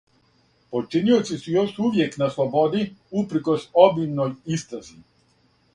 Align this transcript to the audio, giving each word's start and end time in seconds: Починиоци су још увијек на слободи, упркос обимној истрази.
Починиоци 0.75 1.37
су 1.41 1.53
још 1.57 1.75
увијек 1.89 2.17
на 2.23 2.31
слободи, 2.37 2.83
упркос 3.23 3.69
обимној 3.87 4.37
истрази. 4.59 4.99